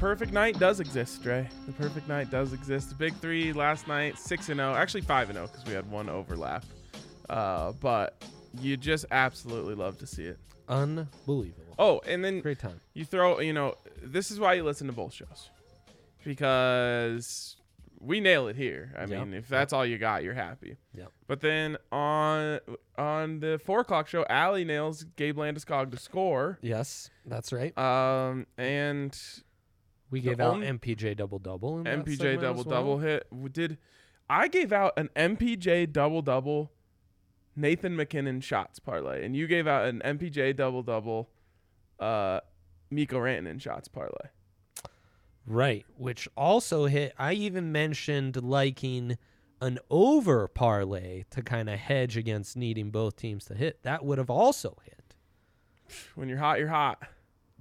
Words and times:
perfect 0.00 0.32
night 0.32 0.58
does 0.58 0.80
exist, 0.80 1.22
Dre. 1.22 1.48
The 1.66 1.72
perfect 1.72 2.08
night 2.08 2.30
does 2.30 2.52
exist. 2.52 2.88
The 2.88 2.94
big 2.94 3.14
three 3.16 3.52
last 3.52 3.86
night, 3.86 4.18
six 4.18 4.48
and 4.48 4.58
zero, 4.58 4.74
actually 4.74 5.02
five 5.02 5.28
and 5.28 5.36
zero 5.36 5.46
because 5.46 5.64
we 5.66 5.72
had 5.74 5.88
one 5.90 6.08
overlap. 6.08 6.64
Uh, 7.28 7.72
but 7.72 8.22
you 8.60 8.76
just 8.76 9.06
absolutely 9.10 9.74
love 9.74 9.98
to 9.98 10.06
see 10.06 10.24
it. 10.24 10.38
Unbelievable. 10.68 11.74
Oh, 11.78 12.00
and 12.06 12.24
then 12.24 12.40
Great 12.40 12.58
time. 12.58 12.80
you 12.94 13.04
throw, 13.04 13.40
you 13.40 13.52
know, 13.52 13.74
this 14.02 14.30
is 14.30 14.40
why 14.40 14.54
you 14.54 14.64
listen 14.64 14.86
to 14.86 14.92
both 14.92 15.12
shows 15.14 15.50
because 16.24 17.56
we 18.00 18.20
nail 18.20 18.48
it 18.48 18.56
here. 18.56 18.92
I 18.96 19.00
Yep. 19.02 19.08
mean, 19.10 19.34
if 19.34 19.48
that's 19.48 19.72
all 19.72 19.84
you 19.84 19.98
got, 19.98 20.22
you're 20.24 20.34
happy. 20.34 20.76
Yep. 20.94 21.12
But 21.26 21.40
then 21.40 21.76
on 21.92 22.60
on 22.96 23.40
the 23.40 23.60
four 23.64 23.80
o'clock 23.80 24.08
show, 24.08 24.24
Allie 24.28 24.64
nails 24.64 25.04
Gabe 25.16 25.36
Landeskog 25.38 25.90
to 25.92 25.96
score. 25.98 26.58
Yes, 26.62 27.10
that's 27.26 27.52
right. 27.52 27.76
Um, 27.78 28.46
and 28.58 29.16
We 30.10 30.20
gave 30.20 30.40
out 30.40 30.54
only- 30.54 30.66
MPJ 30.66 31.16
double 31.16 31.38
double. 31.38 31.78
in 31.78 31.84
that 31.84 32.04
MPJ 32.04 32.16
segment 32.18 32.40
double 32.42 32.60
as 32.60 32.66
well. 32.66 32.76
double 32.80 32.98
hit. 32.98 33.30
W- 33.30 33.48
Did 33.48 33.78
I 34.28 34.48
gave 34.48 34.72
out 34.72 34.92
an 34.98 35.08
MPJ 35.16 35.92
double 35.92 36.22
double 36.22 36.72
Nathan 37.56 37.96
MacKinnon 37.96 38.40
shots 38.40 38.78
parlay, 38.78 39.24
and 39.24 39.34
you 39.36 39.46
gave 39.46 39.66
out 39.66 39.86
an 39.86 40.00
MPJ 40.04 40.54
double 40.56 40.82
double 40.82 41.30
uh 41.98 42.40
Mikko 42.90 43.18
Rantanen 43.20 43.60
shots 43.60 43.88
parlay. 43.88 44.30
Right, 45.46 45.84
which 45.96 46.28
also 46.36 46.86
hit. 46.86 47.12
I 47.18 47.32
even 47.32 47.72
mentioned 47.72 48.42
liking 48.42 49.16
an 49.60 49.78
over 49.90 50.46
parlay 50.48 51.24
to 51.30 51.42
kind 51.42 51.68
of 51.68 51.78
hedge 51.78 52.16
against 52.16 52.56
needing 52.56 52.90
both 52.90 53.16
teams 53.16 53.44
to 53.46 53.54
hit. 53.54 53.82
That 53.82 54.04
would 54.04 54.18
have 54.18 54.30
also 54.30 54.76
hit. 54.84 55.14
When 56.14 56.28
you're 56.28 56.38
hot, 56.38 56.58
you're 56.58 56.68
hot. 56.68 57.02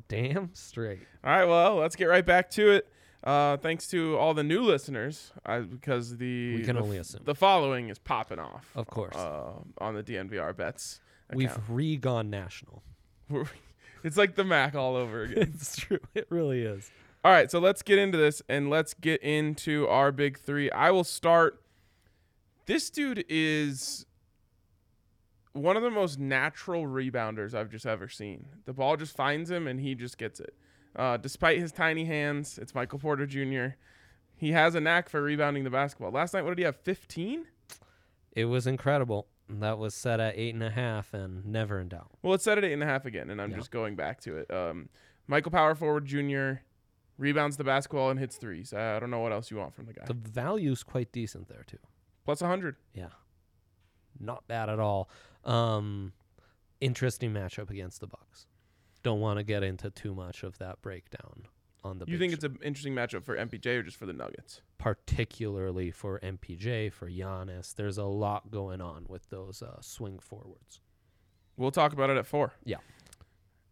Damn 0.08 0.52
straight. 0.54 1.00
All 1.24 1.32
right, 1.32 1.46
well, 1.46 1.76
let's 1.76 1.96
get 1.96 2.06
right 2.06 2.26
back 2.26 2.50
to 2.52 2.72
it. 2.72 2.88
Uh, 3.24 3.58
thanks 3.58 3.88
to 3.88 4.18
all 4.18 4.34
the 4.34 4.44
new 4.44 4.62
listeners, 4.62 5.34
uh, 5.46 5.60
because 5.60 6.18
the 6.18 6.56
We 6.56 6.64
can 6.64 6.78
the, 6.78 6.82
only 6.82 6.98
assume. 6.98 7.22
the 7.26 7.36
following 7.36 7.90
is 7.90 8.00
popping 8.00 8.40
off. 8.40 8.72
Of 8.76 8.88
course. 8.88 9.16
uh, 9.16 9.52
on 9.80 9.94
the 9.96 10.04
DNVR 10.04 10.56
bets. 10.56 11.02
We've 11.34 11.52
account. 11.52 11.64
re 11.70 11.98
gone 11.98 12.30
national. 12.32 12.82
it's 14.04 14.16
like 14.18 14.36
the 14.36 14.46
Mac 14.46 14.74
all 14.76 14.96
over 14.96 15.24
again. 15.24 15.52
it's 15.54 15.76
true. 15.76 16.00
It 16.16 16.28
really 16.30 16.62
is. 16.64 16.90
All 17.26 17.32
right, 17.34 17.52
so 17.52 17.60
let's 17.60 17.82
get 17.82 18.00
into 18.00 18.18
this 18.18 18.42
and 18.48 18.70
let's 18.70 18.94
get 18.94 19.22
into 19.22 19.86
our 19.90 20.12
big 20.14 20.40
three. 20.40 20.72
I 20.72 20.92
will 20.92 21.04
start. 21.04 21.62
This 22.66 22.90
dude 22.90 23.26
is 23.28 24.06
one 25.62 25.78
of 25.78 25.84
the 25.84 25.92
most 25.92 26.20
natural 26.20 26.86
rebounders 26.86 27.54
I've 27.54 27.70
just 27.70 27.86
ever 27.86 28.08
seen. 28.08 28.48
The 28.66 28.74
ball 28.74 28.98
just 28.98 29.16
finds 29.16 29.50
him 29.52 29.68
and 29.68 29.80
he 29.80 29.96
just 29.96 30.18
gets 30.18 30.40
it. 30.40 30.54
Uh, 30.96 31.18
despite 31.18 31.60
his 31.60 31.72
tiny 31.72 32.06
hands, 32.06 32.58
it's 32.58 32.74
Michael 32.74 33.00
Porter 33.00 33.26
Jr. 33.26 33.76
He 34.36 34.52
has 34.54 34.74
a 34.76 34.80
knack 34.80 35.10
for 35.10 35.22
rebounding 35.22 35.64
the 35.64 35.70
basketball. 35.70 36.12
Last 36.12 36.34
night, 36.34 36.44
what 36.44 36.50
did 36.52 36.60
he 36.60 36.64
have? 36.64 36.78
15? 36.78 37.46
It 38.34 38.46
was 38.46 38.66
incredible. 38.68 39.28
That 39.50 39.78
was 39.78 39.94
set 39.96 40.20
at 40.20 40.36
eight 40.38 40.54
and 40.54 40.64
a 40.64 40.70
half 40.70 41.14
and 41.14 41.46
never 41.46 41.80
in 41.80 41.90
doubt. 41.90 42.12
Well, 42.22 42.34
it's 42.36 42.44
set 42.44 42.58
at 42.58 42.64
eight 42.64 42.74
and 42.74 42.84
a 42.84 42.86
half 42.86 43.06
again, 43.06 43.30
and 43.30 43.42
I'm 43.42 43.52
Yeah. 43.52 43.58
just 43.58 43.72
going 43.72 43.96
back 43.96 44.22
to 44.22 44.38
it. 44.38 44.52
Um, 44.52 44.90
Michael 45.28 45.52
Power 45.52 45.74
Forward 45.76 46.06
Jr. 46.06 46.62
rebounds 47.18 47.58
the 47.58 47.64
basketball 47.64 48.10
and 48.12 48.20
hits 48.20 48.38
threes. 48.38 48.74
I 48.74 48.96
I 48.96 49.00
don't 49.00 49.10
know 49.10 49.20
what 49.20 49.32
else 49.32 49.50
you 49.52 49.58
want 49.58 49.74
from 49.74 49.86
the 49.88 49.94
guy. 49.94 50.06
The 50.06 50.14
value's 50.14 50.84
quite 50.84 51.12
decent 51.12 51.48
there 51.50 51.64
too. 51.66 51.80
Plus 52.26 52.42
100. 52.42 52.76
Yeah. 52.94 53.10
Not 54.20 54.48
bad 54.48 54.70
at 54.70 54.80
all. 54.80 55.10
Um 55.46 56.14
interesting 56.82 57.34
matchup 57.34 57.70
against 57.70 58.00
the 58.00 58.08
Bucks. 58.08 58.46
Don't 59.04 59.20
want 59.20 59.38
to 59.38 59.44
get 59.44 59.64
into 59.64 59.90
too 59.90 60.14
much 60.14 60.44
of 60.44 60.58
that 60.60 60.82
breakdown 60.82 61.44
on 61.84 62.00
the 62.00 62.06
You 62.08 62.18
think 62.18 62.32
show. 62.32 62.36
it's 62.36 62.44
an 62.44 62.58
interesting 62.64 62.94
matchup 62.94 63.24
for 63.24 63.38
MPJ 63.38 63.78
or 63.80 63.84
just 63.84 63.98
for 63.98 64.06
the 64.06 64.14
Nuggets? 64.14 64.62
particularly 64.78 65.92
for 65.92 66.20
MPJ, 66.22 66.92
for 66.94 67.10
Giannis. 67.10 67.76
There's 67.76 67.98
a 67.98 68.06
lot 68.06 68.50
going 68.50 68.80
on 68.80 69.06
with 69.10 69.30
those 69.30 69.62
uh, 69.62 69.82
swing 69.82 70.20
forwards. 70.20 70.80
We'll 71.58 71.72
talk 71.72 71.92
about 71.92 72.10
it 72.10 72.16
at 72.16 72.26
four. 72.26 72.54
Yeah. 72.64 72.78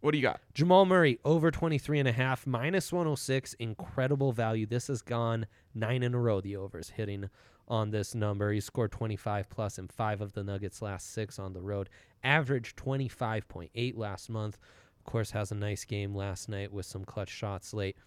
What 0.02 0.12
do 0.12 0.18
you 0.18 0.22
got? 0.22 0.42
Jamal 0.54 0.86
Murray 0.86 1.18
over 1.24 1.50
23 1.50 2.00
and 2.00 2.08
a 2.10 2.12
half, 2.12 2.46
minus 2.46 2.92
106, 2.92 3.54
incredible 3.54 4.34
value. 4.34 4.66
This 4.66 4.88
has 4.88 5.02
gone 5.02 5.46
nine 5.74 6.04
in 6.04 6.14
a 6.14 6.20
row. 6.20 6.42
The 6.42 6.58
overs 6.58 6.90
hitting 6.90 7.30
on 7.68 7.92
this 7.92 8.16
number. 8.16 8.52
He 8.52 8.60
scored 8.60 8.92
25 8.92 9.50
plus 9.50 9.78
in 9.78 9.88
five 9.88 10.22
of 10.22 10.34
the 10.34 10.44
Nuggets' 10.44 10.82
last 10.82 11.12
six 11.14 11.40
on 11.40 11.54
the 11.54 11.62
road. 11.62 11.90
Averaged 12.24 12.78
25.8 12.78 13.98
last 13.98 14.30
month. 14.30 14.58
Of 15.00 15.12
course, 15.12 15.32
has 15.32 15.52
a 15.52 15.56
nice 15.56 15.86
game 15.86 16.16
last 16.16 16.50
night 16.50 16.72
with 16.72 16.86
some 16.86 17.06
clutch 17.06 17.30
shots 17.30 17.74
late 17.74 17.98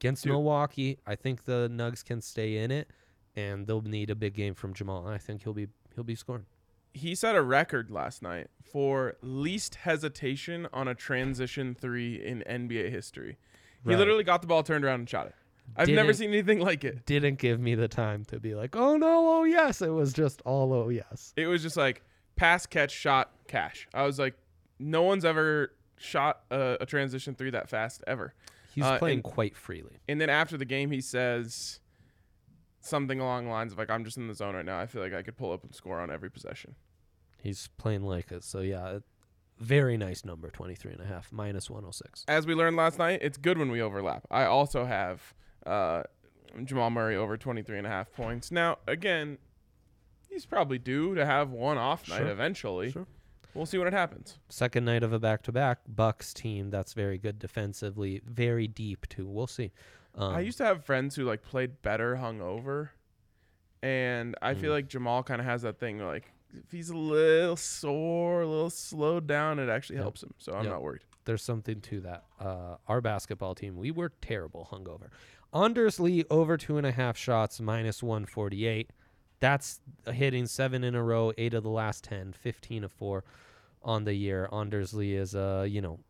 against 0.00 0.24
Dude. 0.24 0.32
Milwaukee. 0.32 0.98
I 1.06 1.14
think 1.14 1.44
the 1.44 1.70
Nugs 1.72 2.04
can 2.04 2.20
stay 2.20 2.58
in 2.58 2.70
it, 2.70 2.88
and 3.36 3.66
they'll 3.66 3.82
need 3.82 4.10
a 4.10 4.14
big 4.14 4.34
game 4.34 4.54
from 4.54 4.74
Jamal. 4.74 5.06
I 5.06 5.18
think 5.18 5.42
he'll 5.42 5.54
be 5.54 5.68
he'll 5.94 6.04
be 6.04 6.14
scoring. 6.14 6.46
He 6.94 7.14
set 7.14 7.36
a 7.36 7.42
record 7.42 7.90
last 7.90 8.22
night 8.22 8.48
for 8.62 9.16
least 9.22 9.76
hesitation 9.76 10.66
on 10.72 10.88
a 10.88 10.94
transition 10.94 11.74
three 11.74 12.14
in 12.14 12.42
NBA 12.48 12.90
history. 12.90 13.38
He 13.86 13.94
literally 13.94 14.24
got 14.24 14.40
the 14.40 14.48
ball 14.48 14.62
turned 14.62 14.84
around 14.84 15.00
and 15.00 15.08
shot 15.08 15.26
it. 15.28 15.34
I've 15.76 15.88
never 15.88 16.12
seen 16.12 16.30
anything 16.30 16.60
like 16.60 16.84
it. 16.84 17.06
Didn't 17.06 17.38
give 17.38 17.60
me 17.60 17.74
the 17.74 17.88
time 17.88 18.24
to 18.26 18.40
be 18.40 18.54
like, 18.54 18.74
oh 18.76 18.96
no, 18.96 19.38
oh 19.40 19.44
yes. 19.44 19.80
It 19.82 19.90
was 19.90 20.12
just 20.12 20.42
all 20.44 20.72
oh 20.72 20.88
yes. 20.88 21.32
It 21.36 21.46
was 21.46 21.62
just 21.62 21.76
like 21.76 22.02
pass, 22.36 22.66
catch, 22.66 22.90
shot, 22.92 23.30
cash. 23.46 23.86
I 23.94 24.02
was 24.04 24.18
like, 24.18 24.34
no 24.78 25.02
one's 25.02 25.24
ever 25.24 25.72
shot 25.96 26.40
a, 26.50 26.78
a 26.80 26.86
transition 26.86 27.34
three 27.34 27.50
that 27.50 27.68
fast 27.68 28.02
ever. 28.06 28.34
He's 28.74 28.84
Uh, 28.84 28.98
playing 28.98 29.18
and- 29.18 29.24
quite 29.24 29.56
freely. 29.56 29.98
And 30.08 30.20
then 30.20 30.30
after 30.30 30.56
the 30.56 30.64
game, 30.64 30.90
he 30.90 31.00
says 31.00 31.80
something 32.80 33.20
along 33.20 33.44
the 33.46 33.50
lines 33.50 33.72
of 33.72 33.78
like, 33.78 33.90
"I'm 33.90 34.04
just 34.04 34.16
in 34.16 34.28
the 34.28 34.34
zone 34.34 34.54
right 34.54 34.64
now. 34.64 34.78
I 34.78 34.86
feel 34.86 35.02
like 35.02 35.14
I 35.14 35.22
could 35.22 35.36
pull 35.36 35.52
up 35.52 35.64
and 35.64 35.74
score 35.74 36.00
on 36.00 36.10
every 36.10 36.30
possession." 36.30 36.74
He's 37.42 37.68
playing 37.78 38.02
like 38.02 38.30
it. 38.32 38.44
So 38.44 38.60
yeah, 38.60 38.98
very 39.58 39.96
nice 39.96 40.24
number, 40.24 40.50
23 40.50 40.92
and 40.92 41.00
a 41.00 41.06
half, 41.06 41.32
minus 41.32 41.68
106. 41.70 42.24
As 42.28 42.46
we 42.46 42.54
learned 42.54 42.76
last 42.76 42.98
night, 42.98 43.20
it's 43.22 43.36
good 43.38 43.58
when 43.58 43.70
we 43.70 43.80
overlap. 43.80 44.26
I 44.30 44.44
also 44.44 44.84
have 44.84 45.34
uh, 45.68 46.02
Jamal 46.64 46.90
Murray 46.90 47.16
over 47.16 47.36
23 47.36 47.78
and 47.78 47.86
a 47.86 47.90
half 47.90 48.10
points. 48.12 48.50
Now, 48.50 48.78
again, 48.86 49.38
he's 50.28 50.46
probably 50.46 50.78
due 50.78 51.14
to 51.14 51.24
have 51.26 51.50
one 51.50 51.78
off 51.78 52.08
night 52.08 52.26
eventually. 52.26 52.90
Sure. 52.90 53.06
We'll 53.54 53.66
see 53.66 53.78
when 53.78 53.88
it 53.88 53.92
happens. 53.92 54.38
Second 54.48 54.84
night 54.84 55.02
of 55.02 55.12
a 55.12 55.18
back-to-back 55.18 55.78
Bucks 55.88 56.32
team 56.32 56.70
that's 56.70 56.92
very 56.92 57.18
good 57.18 57.38
defensively, 57.38 58.20
very 58.24 58.68
deep 58.68 59.08
too. 59.08 59.26
We'll 59.26 59.46
see. 59.46 59.72
Um, 60.14 60.34
I 60.34 60.40
used 60.40 60.58
to 60.58 60.64
have 60.64 60.84
friends 60.84 61.16
who 61.16 61.24
like 61.24 61.42
played 61.42 61.82
better 61.82 62.16
hungover, 62.16 62.90
and 63.82 64.34
I 64.42 64.54
feel 64.54 64.70
Mm. 64.70 64.74
like 64.74 64.88
Jamal 64.88 65.22
kind 65.22 65.40
of 65.40 65.46
has 65.46 65.62
that 65.62 65.78
thing 65.78 65.98
like 65.98 66.32
if 66.56 66.70
he's 66.72 66.88
a 66.88 66.96
little 66.96 67.56
sore, 67.56 68.40
a 68.42 68.46
little 68.46 68.70
slowed 68.70 69.26
down, 69.26 69.58
it 69.58 69.68
actually 69.68 69.96
Yep. 69.96 70.02
helps 70.04 70.22
him. 70.22 70.32
So 70.38 70.54
I'm 70.54 70.64
Yep. 70.64 70.72
not 70.72 70.82
worried. 70.82 71.02
there's 71.24 71.42
something 71.42 71.78
to 71.82 72.00
that. 72.00 72.24
Uh, 72.40 72.78
our 72.86 73.02
basketball 73.02 73.54
team, 73.54 73.76
we 73.76 73.90
were 73.90 74.08
terrible 74.22 74.66
hungover. 74.72 75.10
Anders 75.52 75.98
Lee 75.98 76.24
over 76.30 76.56
two 76.56 76.76
and 76.76 76.86
a 76.86 76.92
half 76.92 77.16
shots, 77.16 77.60
minus 77.60 78.02
148. 78.02 78.90
That's 79.40 79.80
hitting 80.12 80.46
seven 80.46 80.84
in 80.84 80.94
a 80.94 81.02
row, 81.02 81.32
eight 81.38 81.54
of 81.54 81.62
the 81.62 81.70
last 81.70 82.04
10, 82.04 82.32
15 82.32 82.84
of 82.84 82.92
four 82.92 83.24
on 83.82 84.04
the 84.04 84.14
year. 84.14 84.48
Anders 84.52 84.92
Lee 84.92 85.14
is, 85.14 85.34
uh, 85.34 85.66
you 85.68 85.80
know, 85.80 86.00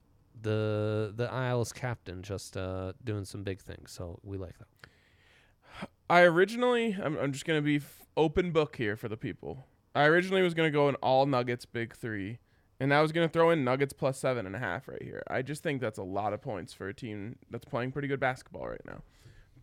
the 0.40 1.12
the 1.14 1.30
Isles 1.30 1.72
captain, 1.72 2.22
just 2.22 2.56
uh, 2.56 2.92
doing 3.04 3.24
some 3.24 3.42
big 3.42 3.60
things. 3.60 3.92
So 3.92 4.18
we 4.22 4.38
like 4.38 4.54
that. 4.58 5.88
I 6.10 6.22
originally, 6.22 6.96
I'm, 7.02 7.18
I'm 7.18 7.32
just 7.32 7.44
gonna 7.44 7.62
be 7.62 7.76
f- 7.76 8.02
open 8.16 8.50
book 8.50 8.76
here 8.76 8.96
for 8.96 9.08
the 9.08 9.16
people. 9.16 9.66
I 9.94 10.04
originally 10.04 10.42
was 10.42 10.54
gonna 10.54 10.70
go 10.70 10.88
an 10.88 10.94
all 10.96 11.26
Nuggets 11.26 11.66
big 11.66 11.94
three, 11.94 12.38
and 12.80 12.94
I 12.94 13.02
was 13.02 13.12
gonna 13.12 13.28
throw 13.28 13.50
in 13.50 13.64
Nuggets 13.64 13.92
plus 13.92 14.18
seven 14.18 14.46
and 14.46 14.56
a 14.56 14.58
half 14.58 14.88
right 14.88 15.02
here. 15.02 15.22
I 15.28 15.42
just 15.42 15.62
think 15.62 15.80
that's 15.80 15.98
a 15.98 16.02
lot 16.04 16.32
of 16.32 16.40
points 16.40 16.72
for 16.72 16.88
a 16.88 16.94
team 16.94 17.36
that's 17.50 17.64
playing 17.64 17.92
pretty 17.92 18.08
good 18.08 18.20
basketball 18.20 18.66
right 18.68 18.84
now. 18.86 19.02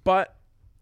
But 0.06 0.38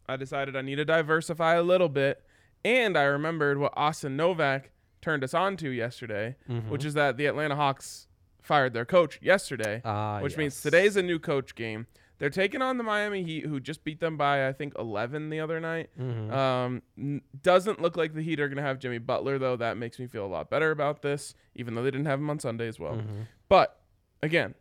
I 0.07 0.15
decided 0.17 0.55
I 0.55 0.61
need 0.61 0.75
to 0.75 0.85
diversify 0.85 1.55
a 1.55 1.63
little 1.63 1.89
bit, 1.89 2.23
and 2.63 2.95
I 2.95 3.03
remembered 3.03 3.57
what 3.57 3.73
Austin 3.75 4.15
Novak 4.15 4.69
turned 5.01 5.23
us 5.23 5.33
on 5.33 5.57
to 5.57 5.69
yesterday, 5.69 6.35
which 6.69 6.85
is 6.85 6.93
that 6.93 7.17
the 7.17 7.25
Atlanta 7.25 7.55
Hawks 7.55 8.07
fired 8.41 8.73
their 8.73 8.85
coach 8.85 9.19
yesterday 9.21 9.81
Ah, 9.85 10.19
which 10.19 10.35
means 10.37 10.53
yes. 10.55 10.61
today's 10.63 10.95
a 10.97 11.01
new 11.01 11.17
coach 11.17 11.55
game. 11.55 11.87
They're 12.19 12.29
taking 12.29 12.61
on 12.61 12.77
the 12.77 12.83
Miami 12.83 13.23
Heat, 13.23 13.45
who 13.45 13.59
just 13.61 13.83
beat 13.85 13.99
them 14.01 14.17
by 14.17 14.47
I 14.47 14.53
think 14.53 14.73
11 14.77 15.29
the 15.29 15.39
other 15.39 15.59
night. 15.61 15.89
Mhm. 15.99 16.31
Um, 16.31 16.81
n- 16.97 17.21
doesn't 17.41 17.81
look 17.81 17.95
like 17.97 18.13
the 18.13 18.21
Heat 18.21 18.39
are 18.41 18.47
going 18.47 18.57
to 18.57 18.61
have 18.63 18.79
Jimmy 18.79 18.97
Butler 18.97 19.39
though. 19.39 19.55
That 19.55 19.77
makes 19.77 19.97
me 19.99 20.07
feel 20.07 20.25
a 20.25 20.27
lot 20.27 20.49
better 20.49 20.71
about 20.71 21.01
this, 21.01 21.33
even 21.55 21.73
though 21.75 21.83
they 21.83 21.91
didn't 21.91 22.05
have 22.05 22.19
him 22.19 22.29
on 22.29 22.39
Sunday 22.39 22.67
as 22.67 22.79
well. 22.79 22.95
Mhm. 22.97 23.27
But 23.49 23.81
again, 24.21 24.55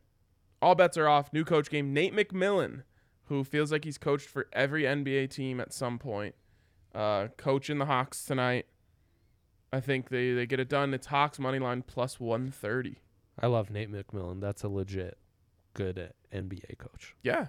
all 0.61 0.75
bets 0.77 0.97
are 0.97 1.09
off. 1.09 1.33
New 1.33 1.45
coach 1.45 1.69
game. 1.71 1.93
Nate 1.93 2.15
McMillan, 2.15 2.83
who 3.27 3.45
feels 3.45 3.73
like 3.73 3.85
he's 3.85 3.99
coached 3.99 4.29
for 4.29 4.49
every 4.53 4.83
NBA 4.83 5.31
team 5.31 5.61
at 5.61 5.73
some 5.73 5.99
point, 5.99 6.35
uh, 6.95 7.29
coaching 7.37 7.79
the 7.79 7.87
Hawks 7.87 8.25
tonight. 8.25 8.67
I 9.73 9.81
think 9.81 10.11
they, 10.11 10.33
they 10.33 10.47
get 10.47 10.61
it 10.61 10.69
done. 10.69 10.93
It's 10.93 11.07
Hawks 11.07 11.39
money 11.39 11.59
line 11.59 11.83
plus 11.83 12.21
130. 12.21 12.99
I 13.41 13.47
love 13.47 13.71
Nate 13.71 13.91
McMillan. 13.91 14.41
That's 14.41 14.63
a 14.63 14.69
legit 14.69 15.17
good 15.75 16.13
NBA 16.33 16.79
coach. 16.79 17.15
Yeah. 17.23 17.47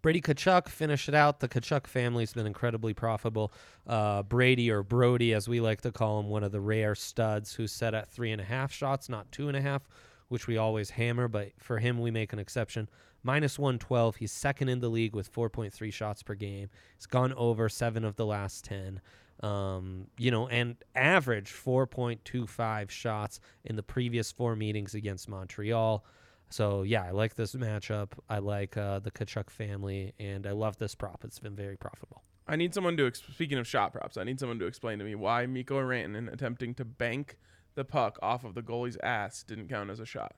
Brady 0.00 0.20
Tkachuk 0.20 0.68
finished 0.68 1.08
it 1.08 1.14
out. 1.14 1.40
The 1.40 1.48
Kachuk 1.48 1.86
family's 1.86 2.32
been 2.32 2.46
incredibly 2.46 2.94
profitable. 2.94 3.52
Uh, 3.86 4.22
Brady 4.22 4.70
or 4.70 4.82
Brody, 4.82 5.34
as 5.34 5.48
we 5.48 5.60
like 5.60 5.80
to 5.80 5.90
call 5.90 6.20
him, 6.20 6.28
one 6.28 6.44
of 6.44 6.52
the 6.52 6.60
rare 6.60 6.94
studs 6.94 7.54
who's 7.54 7.72
set 7.72 7.94
at 7.94 8.08
three 8.08 8.30
and 8.30 8.40
a 8.40 8.44
half 8.44 8.72
shots, 8.72 9.08
not 9.08 9.30
two 9.32 9.48
and 9.48 9.56
a 9.56 9.60
half, 9.60 9.82
which 10.28 10.46
we 10.46 10.56
always 10.56 10.90
hammer, 10.90 11.28
but 11.28 11.52
for 11.58 11.78
him 11.78 12.00
we 12.00 12.10
make 12.10 12.32
an 12.32 12.38
exception. 12.38 12.88
Minus 13.22 13.58
112. 13.58 14.16
He's 14.16 14.32
second 14.32 14.68
in 14.68 14.80
the 14.80 14.88
league 14.88 15.14
with 15.14 15.32
4.3 15.32 15.92
shots 15.92 16.22
per 16.22 16.34
game. 16.34 16.68
He's 16.96 17.06
gone 17.06 17.32
over 17.34 17.68
seven 17.68 18.04
of 18.04 18.16
the 18.16 18.26
last 18.26 18.64
10. 18.64 19.00
Um, 19.42 20.06
you 20.16 20.30
know, 20.30 20.48
and 20.48 20.76
average 20.94 21.52
4.25 21.52 22.90
shots 22.90 23.40
in 23.64 23.76
the 23.76 23.82
previous 23.82 24.32
four 24.32 24.56
meetings 24.56 24.94
against 24.94 25.28
Montreal. 25.28 26.04
So 26.50 26.82
yeah, 26.82 27.04
I 27.04 27.10
like 27.10 27.34
this 27.34 27.54
matchup. 27.54 28.12
I 28.28 28.38
like 28.38 28.76
uh, 28.76 29.00
the 29.00 29.10
Tkachuk 29.10 29.50
family, 29.50 30.12
and 30.18 30.46
I 30.46 30.52
love 30.52 30.78
this 30.78 30.94
prop. 30.94 31.24
It's 31.24 31.38
been 31.38 31.54
very 31.54 31.76
profitable. 31.76 32.22
I 32.46 32.56
need 32.56 32.72
someone 32.72 32.96
to. 32.96 33.12
Speaking 33.14 33.58
of 33.58 33.66
shot 33.66 33.92
props, 33.92 34.16
I 34.16 34.24
need 34.24 34.40
someone 34.40 34.58
to 34.60 34.66
explain 34.66 34.98
to 34.98 35.04
me 35.04 35.14
why 35.14 35.44
Mikko 35.46 35.78
Rantanen 35.80 36.32
attempting 36.32 36.74
to 36.74 36.84
bank 36.84 37.36
the 37.78 37.84
puck 37.84 38.18
off 38.20 38.44
of 38.44 38.54
the 38.54 38.60
goalie's 38.60 38.98
ass 39.04 39.44
didn't 39.44 39.68
count 39.68 39.88
as 39.88 40.00
a 40.00 40.04
shot. 40.04 40.34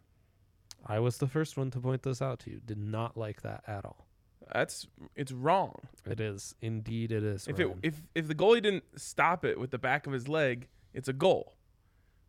I 0.86 0.98
was 0.98 1.16
the 1.16 1.26
first 1.26 1.56
one 1.56 1.70
to 1.70 1.80
point 1.80 2.02
this 2.02 2.20
out 2.20 2.38
to 2.40 2.50
you. 2.50 2.60
Did 2.64 2.76
not 2.78 3.16
like 3.16 3.40
that 3.40 3.64
at 3.66 3.84
all. 3.86 4.06
That's 4.52 4.86
it's 5.16 5.32
wrong. 5.32 5.80
It 6.04 6.20
is 6.20 6.54
indeed 6.60 7.12
it 7.12 7.22
is. 7.22 7.48
If 7.48 7.58
it 7.58 7.68
if 7.82 8.02
if 8.14 8.28
the 8.28 8.34
goalie 8.34 8.62
didn't 8.62 8.84
stop 8.96 9.44
it 9.44 9.58
with 9.58 9.70
the 9.70 9.78
back 9.78 10.06
of 10.06 10.12
his 10.12 10.28
leg, 10.28 10.68
it's 10.92 11.08
a 11.08 11.14
goal, 11.14 11.54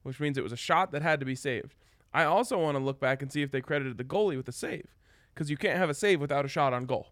which 0.04 0.20
means 0.22 0.38
it 0.38 0.44
was 0.44 0.54
a 0.54 0.58
shot 0.58 0.92
that 0.94 1.02
had 1.02 1.20
to 1.20 1.26
be 1.26 1.36
saved. 1.36 1.76
I 2.14 2.24
also 2.24 2.58
want 2.58 2.78
to 2.78 2.84
look 2.84 3.00
back 3.02 3.22
and 3.22 3.32
see 3.32 3.42
if 3.42 3.52
they 3.52 3.62
credited 3.62 3.98
the 3.98 4.04
goalie 4.06 4.38
with 4.38 4.48
a 4.48 4.54
save, 4.54 4.96
because 5.34 5.50
you 5.50 5.58
can't 5.58 5.78
have 5.78 5.90
a 5.90 5.94
save 5.94 6.22
without 6.22 6.46
a 6.46 6.50
shot 6.50 6.74
on 6.74 6.86
goal. 6.86 7.08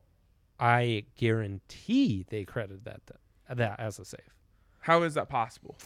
I 0.57 1.05
guarantee 1.17 2.25
they 2.29 2.45
credited 2.45 2.85
that 2.85 3.01
th- 3.07 3.57
that 3.57 3.79
as 3.79 3.99
a 3.99 4.05
save. 4.05 4.35
How 4.81 5.03
is 5.03 5.15
that 5.15 5.27
possible? 5.27 5.77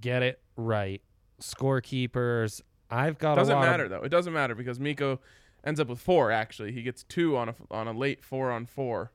Get 0.00 0.22
it 0.22 0.40
right. 0.56 1.02
Scorekeepers. 1.40 2.60
I've 2.90 3.18
got 3.18 3.34
a 3.34 3.36
Doesn't 3.36 3.58
matter 3.60 3.84
Of, 3.84 3.90
though. 3.90 4.02
It 4.02 4.10
doesn't 4.10 4.32
matter 4.32 4.54
because 4.54 4.78
Mikko 4.78 5.20
ends 5.64 5.80
up 5.80 5.88
with 5.88 5.98
four. 6.00 6.30
Actually, 6.30 6.72
he 6.72 6.82
gets 6.82 7.02
two 7.04 7.36
on 7.36 7.48
a 7.50 7.54
on 7.70 7.88
a 7.88 7.92
late 7.92 8.24
four 8.24 8.50
on 8.50 8.66
four, 8.66 9.12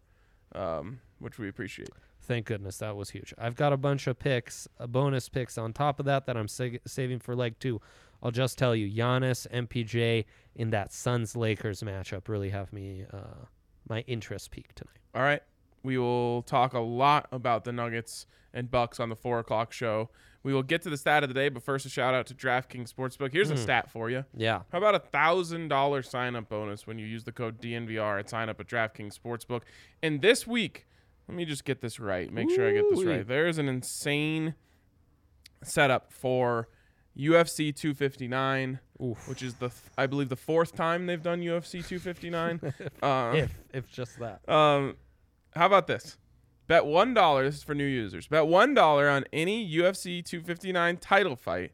um, 0.56 1.00
which 1.20 1.38
we 1.38 1.48
appreciate. 1.48 1.90
Thank 2.22 2.48
goodness 2.48 2.78
that 2.80 2.96
was 2.98 3.12
huge. 3.12 3.34
I've 3.38 3.56
got 3.56 3.72
a 3.72 3.78
bunch 3.78 4.08
of 4.08 4.20
picks, 4.20 4.68
a 4.80 4.88
bonus 4.88 5.30
picks 5.30 5.58
on 5.58 5.72
top 5.72 6.00
of 6.00 6.06
that 6.08 6.26
that 6.26 6.36
I'm 6.36 6.48
sa- 6.48 6.78
saving 6.86 7.20
for 7.20 7.36
leg 7.36 7.56
two. 7.60 7.80
I'll 8.22 8.32
just 8.32 8.58
tell 8.58 8.76
you, 8.76 8.90
Giannis, 8.92 9.48
MPJ 9.54 10.26
in 10.56 10.72
that 10.72 10.92
Suns 10.92 11.36
Lakers 11.36 11.82
matchup 11.84 12.28
really 12.28 12.50
have 12.50 12.74
me 12.74 13.06
uh, 13.14 13.46
my 13.88 14.02
interest 14.08 14.52
peaked 14.52 14.78
tonight. 14.78 14.98
All 15.16 15.22
right. 15.22 15.42
We 15.84 15.98
will 15.98 16.42
talk 16.42 16.74
a 16.74 16.80
lot 16.80 17.28
about 17.32 17.64
the 17.64 17.72
Nuggets 17.72 18.26
and 18.54 18.70
Bucks 18.70 19.00
on 19.00 19.10
the 19.10 19.16
four 19.16 19.40
o'clock 19.40 19.72
show. 19.72 20.10
We 20.48 20.54
will 20.54 20.64
get 20.64 20.82
to 20.84 20.90
the 20.90 20.96
stat 20.96 21.24
of 21.24 21.28
the 21.30 21.34
day, 21.34 21.50
but 21.50 21.62
first 21.62 21.86
a 21.86 21.90
shout 21.90 22.14
out 22.14 22.26
to 22.28 22.34
DraftKings 22.34 22.90
Sportsbook. 22.94 23.34
Here's 23.34 23.52
a 23.52 23.56
Mm. 23.56 23.58
stat 23.58 23.92
for 23.92 24.10
you. 24.10 24.24
Yeah, 24.34 24.62
How 24.72 24.78
about 24.78 24.96
a 24.96 25.00
thousand 25.00 25.68
dollar 25.68 26.02
sign 26.02 26.38
up 26.38 26.48
bonus 26.48 26.88
when 26.88 26.98
you 26.98 27.06
use 27.06 27.26
the 27.26 27.34
code 27.34 27.60
DNVR 27.60 28.18
at 28.18 28.30
sign 28.30 28.48
up 28.48 28.58
at 28.62 28.66
DraftKings 28.68 29.20
Sportsbook? 29.20 29.64
And 30.02 30.22
this 30.22 30.48
week, 30.48 30.88
let 31.28 31.36
me 31.36 31.44
just 31.44 31.66
get 31.66 31.82
this 31.82 32.00
right. 32.00 32.32
Make 32.32 32.50
sure 32.50 32.66
I 32.66 32.72
get 32.72 32.86
this 32.90 33.04
right. 33.04 33.28
There 33.28 33.46
is 33.50 33.58
an 33.58 33.68
insane 33.68 34.56
setup 35.66 36.14
for 36.14 36.70
UFC 37.18 37.74
259, 37.76 38.80
Oof. 39.04 39.28
which 39.28 39.42
is 39.44 39.56
the 39.56 39.68
th- 39.68 39.82
I 39.98 40.08
believe 40.08 40.30
the 40.30 40.38
fourth 40.38 40.74
time 40.78 41.08
they've 41.08 41.22
done 41.22 41.42
UFC 41.42 41.82
259. 41.86 42.62
uh, 43.04 43.34
if 43.36 43.52
if 43.74 43.92
just 43.92 44.18
that. 44.20 44.48
um, 44.48 44.96
how 45.58 45.66
about 45.66 45.88
this? 45.88 46.18
Bet 46.68 46.86
one 46.86 47.14
dollar. 47.14 47.46
This 47.46 47.56
is 47.58 47.64
for 47.64 47.74
new 47.74 47.86
users. 47.86 48.28
Bet 48.28 48.48
one 48.48 48.74
dollar 48.74 49.10
on 49.10 49.26
any 49.32 49.68
UFC 49.70 50.24
259 50.24 50.98
title 50.98 51.36
fight. 51.36 51.72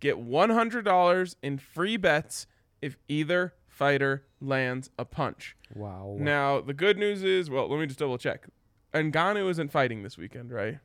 Get 0.00 0.18
one 0.18 0.50
hundred 0.50 0.84
dollars 0.84 1.36
in 1.42 1.58
free 1.58 1.96
bets 1.96 2.46
if 2.80 2.96
either 3.08 3.54
fighter 3.68 4.24
lands 4.40 4.90
a 4.98 5.04
punch. 5.04 5.56
Wow. 5.74 6.16
Now 6.18 6.60
the 6.60 6.72
good 6.74 6.98
news 6.98 7.22
is, 7.22 7.50
well, 7.50 7.68
let 7.68 7.78
me 7.78 7.86
just 7.86 7.98
double 7.98 8.18
check. 8.18 8.46
Ngannou 8.94 9.48
isn't 9.50 9.70
fighting 9.70 10.02
this 10.02 10.16
weekend, 10.18 10.50
right? 10.50 10.78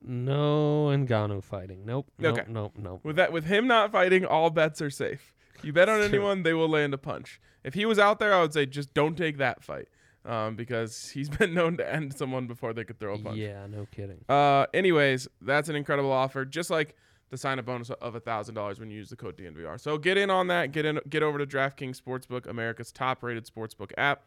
No 0.00 0.86
Ngannou 0.86 1.42
fighting. 1.42 1.84
Nope. 1.84 2.10
Nope. 2.18 2.38
Okay. 2.38 2.50
Nope. 2.50 2.74
Nope. 2.76 3.00
With 3.04 3.16
that, 3.16 3.32
with 3.32 3.44
him 3.44 3.66
not 3.66 3.92
fighting, 3.92 4.24
all 4.24 4.50
bets 4.50 4.80
are 4.80 4.90
safe. 4.90 5.32
You 5.62 5.72
bet 5.72 5.88
on 5.88 6.00
anyone, 6.02 6.42
they 6.42 6.54
will 6.54 6.68
land 6.68 6.94
a 6.94 6.98
punch. 6.98 7.40
If 7.64 7.74
he 7.74 7.84
was 7.84 7.98
out 7.98 8.18
there, 8.18 8.34
I 8.34 8.40
would 8.40 8.52
say 8.52 8.66
just 8.66 8.94
don't 8.94 9.16
take 9.16 9.38
that 9.38 9.62
fight, 9.62 9.88
um, 10.24 10.56
because 10.56 11.10
he's 11.10 11.28
been 11.38 11.54
known 11.54 11.76
to 11.78 11.92
end 11.92 12.14
someone 12.14 12.46
before 12.46 12.72
they 12.72 12.84
could 12.84 12.98
throw 12.98 13.14
a 13.14 13.18
punch. 13.18 13.36
Yeah. 13.36 13.66
No 13.66 13.86
kidding. 13.90 14.24
Uh, 14.28 14.66
anyways, 14.74 15.28
that's 15.40 15.68
an 15.68 15.76
incredible 15.76 16.12
offer. 16.12 16.44
Just 16.44 16.70
like 16.70 16.96
the 17.30 17.38
sign 17.38 17.58
up 17.58 17.64
bonus 17.64 17.90
of 17.90 18.14
a 18.14 18.20
thousand 18.20 18.54
dollars 18.54 18.78
when 18.78 18.90
you 18.90 18.96
use 18.98 19.08
the 19.08 19.16
code 19.16 19.36
DNVR. 19.36 19.80
So 19.80 19.98
get 19.98 20.18
in 20.18 20.30
on 20.30 20.48
that. 20.48 20.72
Get 20.72 20.84
in. 20.84 21.00
Get 21.08 21.22
over 21.22 21.38
to 21.38 21.46
DraftKings 21.46 22.00
Sportsbook, 22.00 22.46
America's 22.46 22.92
top 22.92 23.22
rated 23.22 23.46
sportsbook 23.46 23.90
app. 23.96 24.22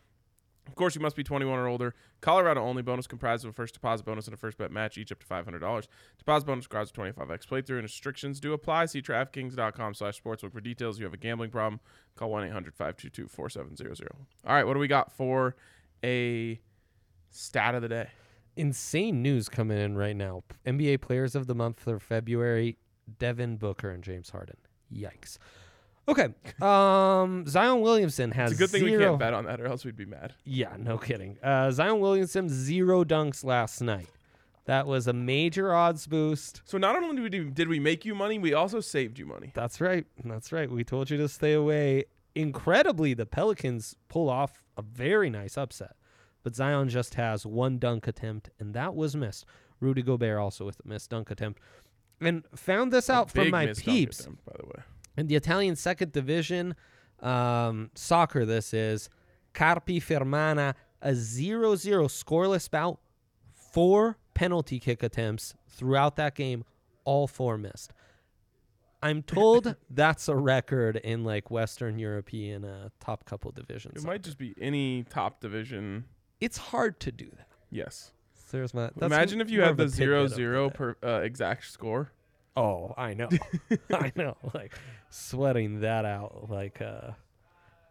Of 0.68 0.74
course, 0.74 0.96
you 0.96 1.02
must 1.02 1.16
be 1.16 1.24
21 1.24 1.60
or 1.60 1.68
older. 1.68 1.94
Colorado 2.22 2.62
only 2.62 2.82
bonus 2.82 3.06
comprised 3.06 3.46
of 3.46 3.52
a 3.52 3.54
first 3.54 3.76
deposit 3.76 4.04
bonus 4.04 4.26
and 4.26 4.34
a 4.34 4.38
first 4.38 4.58
bet 4.58 4.72
match, 4.72 4.98
each 4.98 5.12
up 5.12 5.20
to 5.20 5.26
$500. 5.28 5.88
Deposit 6.18 6.46
bonus 6.46 6.66
requires 6.66 6.90
a 6.90 6.94
25x 6.94 7.46
playthrough 7.46 7.76
and 7.76 7.84
restrictions 7.84 8.40
do 8.40 8.54
apply. 8.54 8.88
See 8.88 9.02
DraftKings.com 9.02 9.94
slash 9.94 10.22
sportsbook 10.22 10.52
for 10.52 10.62
details. 10.62 10.96
If 10.96 11.02
you 11.02 11.06
have 11.06 11.14
a 11.14 11.18
gambling 11.18 11.52
problem, 11.52 11.80
call 12.16 12.32
1-800-522-4700. 12.32 14.08
All 14.12 14.56
right, 14.56 14.66
what 14.66 14.74
do 14.74 14.80
we 14.80 14.88
got 14.88 15.12
for 15.12 15.56
a 16.06 16.60
stat 17.32 17.76
of 17.76 17.82
the 17.82 17.90
day? 17.90 18.08
Insane 18.56 19.22
news 19.22 19.50
coming 19.50 19.78
in 19.78 19.98
right 19.98 20.16
now. 20.16 20.44
NBA 20.66 21.02
Players 21.02 21.36
of 21.36 21.48
the 21.48 21.56
Month 21.56 21.80
for 21.82 22.00
February: 22.00 22.78
Devin 23.20 23.58
Booker 23.58 23.90
and 23.90 24.04
James 24.04 24.30
Harden. 24.30 24.58
Yikes. 24.94 25.38
Okay. 26.08 26.30
Um, 26.62 27.46
Zion 27.48 27.82
Williamson 27.82 28.32
has 28.32 28.52
It's 28.52 28.60
a 28.60 28.64
good 28.64 28.70
thing 28.70 28.82
zero. 28.84 28.98
we 28.98 29.04
can't 29.06 29.20
bet 29.20 29.34
on 29.34 29.46
that 29.46 29.60
or 29.60 29.66
else 29.68 29.84
we'd 29.84 29.98
be 29.98 30.06
mad. 30.06 30.34
Yeah, 30.46 30.76
no 30.78 30.98
kidding. 30.98 31.38
Uh, 31.44 31.72
Zion 31.72 32.00
Williamson 32.00 32.48
zero 32.48 33.04
dunks 33.04 33.44
last 33.44 33.82
night. 33.82 34.08
That 34.66 34.88
was 34.88 35.08
a 35.08 35.14
major 35.14 35.74
odds 35.74 36.08
boost. 36.08 36.62
So 36.66 36.78
not 36.78 36.96
only 36.96 37.30
did 37.30 37.44
we, 37.46 37.50
did 37.52 37.68
we 37.68 37.80
make 37.80 38.06
you 38.06 38.16
money, 38.16 38.40
we 38.40 38.54
also 38.54 38.80
saved 38.80 39.20
you 39.20 39.26
money. 39.26 39.52
That's 39.54 39.82
right. 39.82 40.06
That's 40.24 40.52
right. 40.52 40.70
We 40.70 40.84
told 40.84 41.10
you 41.10 41.18
to 41.18 41.28
stay 41.28 41.54
away. 41.54 42.06
Incredibly, 42.36 43.14
the 43.14 43.26
Pelicans 43.26 43.96
pull 44.10 44.30
off 44.30 44.62
a 44.78 44.82
very 44.82 45.30
nice 45.30 45.58
upset. 45.58 45.96
But 46.44 46.56
Zion 46.56 46.90
just 46.90 47.16
has 47.16 47.46
one 47.46 47.80
dunk 47.80 48.08
attempt, 48.08 48.52
and 48.60 48.74
that 48.74 48.94
was 48.94 49.16
missed. 49.16 49.46
Rudy 49.80 50.04
Gobert 50.04 50.38
also 50.38 50.66
with 50.66 50.80
a 50.86 50.88
missed 50.88 51.10
dunk 51.10 51.32
attempt. 51.32 51.60
And 52.22 52.44
found 52.56 52.94
this 52.94 53.10
out 53.10 53.32
from 53.32 53.50
my 53.50 53.68
peeps. 53.68 54.20
attempt, 54.20 54.46
by 54.46 54.54
the 54.60 54.66
way. 54.68 54.84
In 55.18 55.28
the 55.28 55.36
Italian 55.36 55.76
second 55.76 56.12
division 56.12 56.76
um, 57.22 57.90
soccer, 57.96 58.46
this 58.46 58.74
is 58.74 59.10
Carpi 59.54 59.98
Fermana, 59.98 60.76
a 61.02 61.16
0 61.16 61.76
0 61.76 62.08
scoreless 62.08 62.70
bout, 62.70 63.00
four 63.54 64.18
penalty 64.34 64.80
kick 64.80 65.02
attempts 65.02 65.56
throughout 65.68 66.16
that 66.18 66.36
game, 66.36 66.64
all 67.06 67.28
four 67.28 67.58
missed. 67.58 67.94
I'm 69.06 69.22
told 69.22 69.76
that's 69.92 70.28
a 70.28 70.36
record 70.36 70.98
in 70.98 71.24
like 71.24 71.52
Western 71.52 72.00
European 72.00 72.66
uh, 72.66 72.90
top 73.00 73.24
couple 73.26 73.52
divisions. 73.52 74.04
It 74.04 74.08
might 74.08 74.24
just 74.24 74.40
be 74.40 74.56
any 74.60 75.04
top 75.04 75.42
division. 75.42 76.06
It's 76.42 76.58
hard 76.58 77.00
to 77.02 77.12
do 77.12 77.30
that. 77.38 77.48
Yes. 77.70 78.12
So 78.34 78.58
there's 78.58 78.74
my. 78.74 78.90
that's 78.96 79.06
Imagine 79.06 79.42
if 79.42 79.52
you 79.52 79.62
had 79.62 79.78
the 79.78 79.88
zero 79.88 80.28
zero 80.28 80.72
per 80.72 80.96
uh, 81.04 81.22
exact 81.22 81.66
score. 81.66 82.12
Oh, 82.58 82.96
I 82.98 83.14
know. 83.14 83.30
I 83.94 84.12
know. 84.16 84.38
Like 84.56 84.74
sweating 85.12 85.82
that 85.82 86.06
out 86.06 86.50
like 86.50 86.82
a 86.82 87.16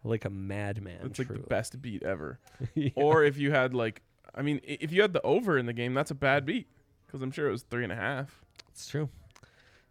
like 0.03 0.25
a 0.25 0.29
madman. 0.29 0.99
It's 1.05 1.19
like 1.19 1.29
the 1.29 1.39
best 1.39 1.81
beat 1.81 2.03
ever. 2.03 2.39
Yeah. 2.73 2.89
Or 2.95 3.23
if 3.23 3.37
you 3.37 3.51
had 3.51 3.73
like, 3.73 4.01
I 4.33 4.41
mean, 4.41 4.59
if 4.63 4.91
you 4.91 5.01
had 5.01 5.13
the 5.13 5.21
over 5.21 5.57
in 5.57 5.65
the 5.65 5.73
game, 5.73 5.93
that's 5.93 6.11
a 6.11 6.15
bad 6.15 6.45
beat 6.45 6.67
because 7.05 7.21
I'm 7.21 7.31
sure 7.31 7.47
it 7.47 7.51
was 7.51 7.63
three 7.63 7.83
and 7.83 7.93
a 7.93 7.95
half. 7.95 8.43
It's 8.69 8.87
true. 8.87 9.09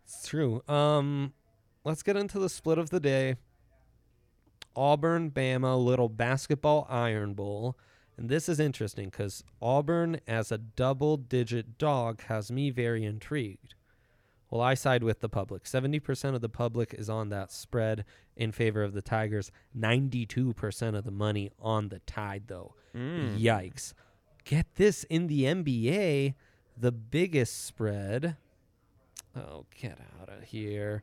It's 0.05 0.27
true. 0.27 0.63
Um, 0.69 1.33
let's 1.85 2.03
get 2.03 2.17
into 2.17 2.39
the 2.39 2.49
split 2.49 2.79
of 2.79 2.91
the 2.91 3.01
day. 3.01 3.37
Auburn, 4.77 5.31
Bama, 5.31 5.83
little 5.83 6.09
basketball 6.09 6.87
Iron 6.91 7.35
Bowl. 7.35 7.77
And 8.17 8.29
this 8.29 8.49
is 8.49 8.61
interesting 8.61 9.09
because 9.09 9.43
Auburn 9.61 10.21
as 10.27 10.53
a 10.53 10.59
double 10.59 11.17
digit 11.17 11.79
dog 11.79 12.23
has 12.25 12.51
me 12.51 12.71
very 12.71 13.05
intrigued. 13.05 13.75
Well, 14.51 14.61
I 14.61 14.75
side 14.75 15.03
with 15.03 15.21
the 15.21 15.29
public. 15.29 15.65
70% 15.65 16.35
of 16.35 16.41
the 16.41 16.49
public 16.49 16.95
is 16.95 17.11
on 17.11 17.29
that 17.31 17.51
spread 17.51 18.05
in 18.37 18.53
favor 18.53 18.85
of 18.85 18.93
the 18.93 19.03
Tigers. 19.03 19.51
92% 19.77 20.97
of 20.97 21.05
the 21.05 21.11
money 21.11 21.51
on 21.59 21.89
the 21.89 21.99
Tide, 22.01 22.45
though. 22.47 22.75
Mm. 22.95 23.41
Yikes. 23.41 23.95
Get 24.45 24.67
this 24.77 25.03
in 25.05 25.27
the 25.27 25.43
NBA, 25.43 26.35
the 26.77 26.93
biggest 26.93 27.65
spread. 27.65 28.37
Oh, 29.37 29.65
get 29.81 29.99
out 30.21 30.29
of 30.29 30.45
here. 30.45 31.03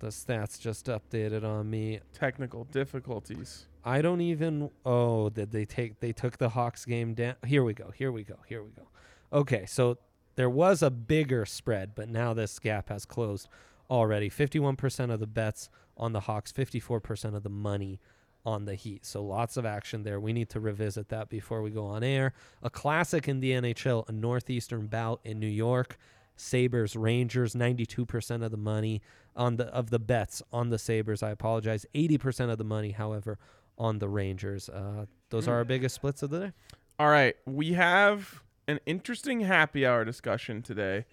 The 0.00 0.08
stats 0.08 0.60
just 0.60 0.86
updated 0.86 1.44
on 1.44 1.68
me. 1.70 2.00
Technical 2.12 2.64
difficulties. 2.64 3.66
I 3.84 4.00
don't 4.00 4.20
even. 4.20 4.70
Oh, 4.84 5.28
did 5.28 5.50
they 5.50 5.64
take? 5.64 6.00
They 6.00 6.12
took 6.12 6.38
the 6.38 6.50
Hawks 6.50 6.84
game 6.84 7.14
down. 7.14 7.34
Here 7.46 7.64
we 7.64 7.74
go. 7.74 7.90
Here 7.90 8.12
we 8.12 8.22
go. 8.22 8.36
Here 8.46 8.62
we 8.62 8.70
go. 8.70 8.88
Okay, 9.32 9.66
so 9.66 9.98
there 10.36 10.50
was 10.50 10.82
a 10.82 10.90
bigger 10.90 11.44
spread, 11.44 11.94
but 11.94 12.08
now 12.08 12.32
this 12.32 12.58
gap 12.58 12.90
has 12.90 13.04
closed 13.04 13.48
already. 13.90 14.28
Fifty-one 14.28 14.76
percent 14.76 15.10
of 15.10 15.20
the 15.20 15.26
bets 15.26 15.68
on 15.96 16.12
the 16.12 16.20
Hawks, 16.20 16.52
fifty-four 16.52 17.00
percent 17.00 17.34
of 17.34 17.42
the 17.42 17.50
money 17.50 18.00
on 18.46 18.66
the 18.66 18.74
Heat. 18.74 19.04
So 19.04 19.22
lots 19.24 19.56
of 19.56 19.66
action 19.66 20.04
there. 20.04 20.20
We 20.20 20.32
need 20.32 20.48
to 20.50 20.60
revisit 20.60 21.08
that 21.08 21.28
before 21.28 21.60
we 21.60 21.70
go 21.70 21.86
on 21.86 22.04
air. 22.04 22.34
A 22.62 22.70
classic 22.70 23.26
in 23.26 23.40
the 23.40 23.50
NHL, 23.50 24.08
a 24.08 24.12
northeastern 24.12 24.86
bout 24.86 25.20
in 25.24 25.40
New 25.40 25.48
York. 25.48 25.98
Sabres 26.38 26.96
Rangers 26.96 27.54
92% 27.54 28.42
of 28.44 28.50
the 28.50 28.56
money 28.56 29.02
on 29.36 29.56
the 29.56 29.66
of 29.66 29.90
the 29.90 29.98
bets 29.98 30.42
on 30.52 30.70
the 30.70 30.78
Sabres. 30.78 31.22
I 31.22 31.30
apologize. 31.30 31.84
80% 31.94 32.50
of 32.50 32.58
the 32.58 32.64
money 32.64 32.92
however 32.92 33.38
on 33.76 33.98
the 33.98 34.08
Rangers. 34.08 34.68
Uh, 34.68 35.06
those 35.30 35.46
are 35.46 35.54
our 35.54 35.64
biggest 35.64 35.94
splits 35.94 36.22
of 36.22 36.30
the 36.30 36.38
day. 36.40 36.52
All 36.98 37.08
right, 37.08 37.36
we 37.46 37.74
have 37.74 38.42
an 38.66 38.80
interesting 38.86 39.40
happy 39.40 39.84
hour 39.86 40.04
discussion 40.04 40.62
today 40.62 41.04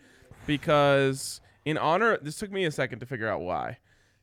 because 0.46 1.42
in 1.64 1.78
honor 1.78 2.18
this 2.22 2.38
took 2.38 2.52
me 2.52 2.66
a 2.66 2.72
second 2.72 3.00
to 3.00 3.06
figure 3.06 3.28
out 3.28 3.42
why. 3.42 3.78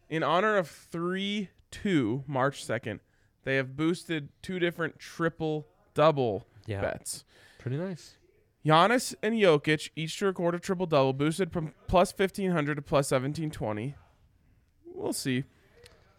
In 0.09 0.23
honor 0.23 0.57
of 0.57 0.69
3 0.69 1.49
2 1.71 2.25
March 2.27 2.67
2nd, 2.67 3.01
they 3.45 3.57
have 3.57 3.77
boosted 3.77 4.29
two 4.43 4.59
different 4.59 4.99
triple 4.99 5.67
double 5.95 6.47
Yeah. 6.67 6.81
bets. 6.81 7.25
Pretty 7.59 7.77
nice. 7.77 8.17
Giannis 8.65 9.15
and 9.23 9.35
Jokic 9.35 9.91
each 9.97 10.19
to 10.19 10.27
record 10.27 10.55
a 10.55 10.59
triple 10.59 10.87
double, 10.87 11.13
boosted 11.13 11.53
from 11.53 11.75
plus 11.89 12.13
1500 12.17 12.77
to 12.77 12.83
plus 12.83 13.11
1720. 13.11 13.97
We'll 14.95 15.13
see. 15.13 15.45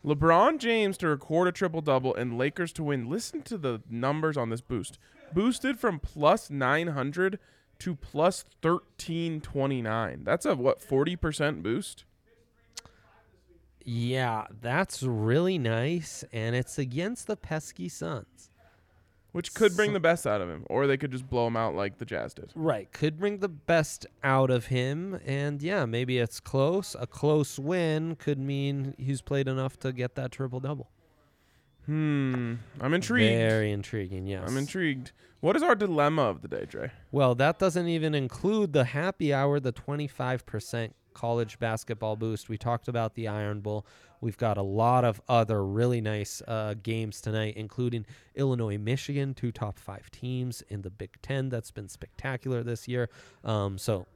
LeBron 0.06 0.60
James 0.60 0.98
to 0.98 1.08
record 1.08 1.48
a 1.48 1.52
triple 1.54 1.82
double 1.82 2.14
and 2.14 2.38
Lakers 2.38 2.74
to 2.74 2.84
win. 2.84 3.10
Listen 3.10 3.42
to 3.44 3.58
the 3.58 3.82
numbers 3.90 4.36
on 4.36 4.50
this 4.50 4.60
boost. 4.60 5.00
Boosted 5.32 5.80
from 5.80 6.00
plus 6.00 6.50
900 6.50 7.40
to 7.80 7.96
plus 7.96 8.44
1329. 8.62 10.24
That's 10.24 10.46
a 10.46 10.56
what 10.56 10.82
40% 10.82 11.64
boost? 11.64 12.04
Yeah, 13.86 14.48
that's 14.62 15.04
really 15.04 15.58
nice 15.58 16.24
and 16.32 16.56
it's 16.56 16.78
against 16.78 17.28
the 17.28 17.38
pesky 17.38 17.90
Suns. 17.90 18.50
Which 19.34 19.54
could 19.54 19.76
bring 19.76 19.94
the 19.94 20.00
best 20.00 20.26
out 20.26 20.42
of 20.42 20.50
him 20.50 20.64
or 20.70 20.88
they 20.88 20.96
could 20.96 21.12
just 21.12 21.28
blow 21.30 21.48
him 21.48 21.58
out 21.58 21.76
like 21.76 21.98
the 21.98 22.06
Jazz 22.06 22.34
did. 22.34 22.52
Right, 22.56 22.92
could 22.92 23.20
bring 23.20 23.40
the 23.40 23.50
best 23.50 24.06
out 24.24 24.50
of 24.50 24.68
him 24.68 25.20
and 25.26 25.62
yeah, 25.62 25.86
maybe 25.86 26.20
it's 26.20 26.40
close. 26.40 26.96
A 27.00 27.08
close 27.08 27.60
win 27.60 28.16
could 28.16 28.38
mean 28.38 28.94
he's 28.98 29.22
played 29.22 29.48
enough 29.48 29.78
to 29.80 29.92
get 29.92 30.16
that 30.16 30.32
triple 30.32 30.60
double. 30.60 30.90
Hmm, 31.86 32.56
I'm 32.80 32.94
intrigued. 32.94 33.36
Very 33.36 33.72
intriguing, 33.72 34.26
yes. 34.26 34.44
I'm 34.48 34.58
intrigued. 34.58 35.12
What 35.42 35.58
is 35.58 35.64
our 35.64 35.76
dilemma 35.76 36.22
of 36.22 36.42
the 36.42 36.48
day, 36.48 36.66
Dre? 36.66 36.92
Well, 37.12 37.36
that 37.36 37.60
doesn't 37.60 37.88
even 37.88 38.16
include 38.16 38.72
the 38.72 38.86
happy 38.86 39.34
hour, 39.34 39.60
the 39.60 39.74
25% 39.74 40.92
college 41.14 41.60
basketball 41.60 42.16
boost. 42.16 42.48
We 42.48 42.58
talked 42.58 42.88
about 42.88 43.16
the 43.16 43.28
Iron 43.28 43.60
Bowl. 43.60 43.86
We've 44.24 44.38
got 44.38 44.58
a 44.58 44.64
lot 44.64 45.04
of 45.04 45.22
other 45.28 45.66
really 45.66 46.00
nice 46.00 46.42
uh, 46.48 46.76
games 46.82 47.20
tonight, 47.20 47.56
including 47.58 48.06
Illinois, 48.36 48.78
Michigan, 48.78 49.34
two 49.34 49.52
top 49.52 49.78
five 49.78 50.10
teams 50.12 50.64
in 50.70 50.82
the 50.82 50.90
Big 50.90 51.22
Ten. 51.22 51.50
That's 51.50 51.72
been 51.72 51.90
spectacular 51.90 52.64
this 52.64 52.88
year. 52.88 53.10
Um, 53.44 53.78
so, 53.78 54.08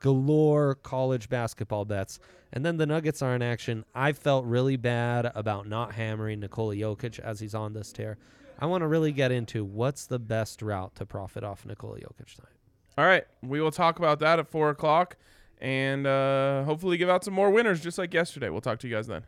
galore 0.00 0.74
college 0.74 1.28
basketball 1.28 1.84
bets. 1.84 2.18
And 2.52 2.66
then 2.66 2.76
the 2.76 2.86
Nuggets 2.86 3.22
are 3.22 3.36
in 3.36 3.42
action. 3.42 3.84
I 3.94 4.12
felt 4.12 4.44
really 4.44 4.76
bad 4.76 5.30
about 5.34 5.68
not 5.68 5.92
hammering 5.92 6.40
Nikola 6.40 6.74
Jokic 6.74 7.20
as 7.20 7.38
he's 7.38 7.54
on 7.54 7.74
this 7.74 7.92
tear. 7.92 8.18
I 8.58 8.66
want 8.66 8.82
to 8.82 8.88
really 8.88 9.12
get 9.12 9.30
into 9.30 9.64
what's 9.64 10.06
the 10.06 10.18
best 10.18 10.60
route 10.60 10.96
to 10.96 11.06
profit 11.06 11.44
off 11.44 11.64
Nikola 11.64 11.98
Jokic 12.00 12.34
tonight. 12.34 12.52
All 12.98 13.06
right, 13.06 13.24
we 13.42 13.60
will 13.60 13.70
talk 13.70 14.00
about 14.00 14.18
that 14.18 14.40
at 14.40 14.48
four 14.48 14.70
o'clock, 14.70 15.16
and 15.60 16.06
uh, 16.06 16.64
hopefully 16.64 16.96
give 16.96 17.08
out 17.08 17.24
some 17.24 17.34
more 17.34 17.50
winners 17.50 17.80
just 17.80 17.98
like 17.98 18.14
yesterday. 18.14 18.48
We'll 18.48 18.60
talk 18.60 18.78
to 18.80 18.88
you 18.88 18.94
guys 18.94 19.06
then. 19.06 19.24